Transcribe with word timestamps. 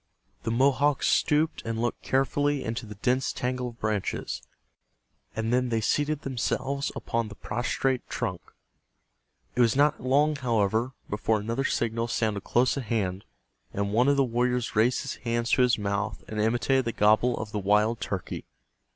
The 0.41 0.49
Mohawks 0.51 1.05
stooped 1.07 1.61
and 1.63 1.79
looked 1.79 2.01
carefully 2.01 2.63
into 2.63 2.87
the 2.87 2.95
dense 2.95 3.31
tangle 3.31 3.67
of 3.67 3.79
branches, 3.79 4.41
and 5.35 5.53
then 5.53 5.69
they 5.69 5.79
seated 5.79 6.23
themselves 6.23 6.91
upon 6.95 7.27
the 7.27 7.35
prostrate 7.35 8.09
trunk. 8.09 8.41
It 9.55 9.61
was 9.61 9.75
not 9.75 10.01
long, 10.01 10.37
however, 10.37 10.93
before 11.07 11.39
another 11.39 11.65
signal 11.65 12.07
sounded 12.07 12.43
close 12.43 12.77
at 12.77 12.85
hand, 12.85 13.25
and 13.73 13.93
one 13.93 14.07
of 14.07 14.17
the 14.17 14.23
warriors 14.23 14.75
raised 14.75 15.03
his 15.03 15.17
hands 15.17 15.51
to 15.51 15.61
his 15.61 15.77
mouth 15.77 16.23
and 16.27 16.41
imitated 16.41 16.85
the 16.85 16.93
gobble 16.93 17.37
of 17.37 17.51
the 17.51 17.59
wild 17.59 17.99
turkey. 18.01 18.47